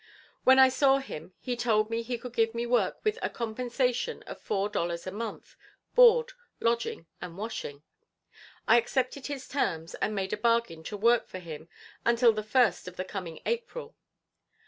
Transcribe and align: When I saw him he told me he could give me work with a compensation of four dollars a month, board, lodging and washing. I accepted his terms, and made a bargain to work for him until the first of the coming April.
When 0.45 0.57
I 0.57 0.67
saw 0.69 0.97
him 0.97 1.35
he 1.39 1.55
told 1.55 1.91
me 1.91 2.01
he 2.01 2.17
could 2.17 2.33
give 2.33 2.55
me 2.55 2.65
work 2.65 2.99
with 3.03 3.19
a 3.21 3.29
compensation 3.29 4.23
of 4.23 4.41
four 4.41 4.67
dollars 4.67 5.05
a 5.05 5.11
month, 5.11 5.55
board, 5.93 6.33
lodging 6.59 7.05
and 7.21 7.37
washing. 7.37 7.83
I 8.67 8.79
accepted 8.79 9.27
his 9.27 9.47
terms, 9.47 9.93
and 9.93 10.15
made 10.15 10.33
a 10.33 10.37
bargain 10.37 10.81
to 10.85 10.97
work 10.97 11.27
for 11.27 11.37
him 11.37 11.69
until 12.03 12.33
the 12.33 12.41
first 12.41 12.87
of 12.87 12.95
the 12.95 13.05
coming 13.05 13.41
April. 13.45 13.95